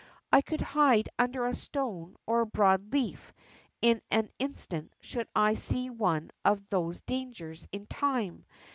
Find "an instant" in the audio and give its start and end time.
4.09-4.91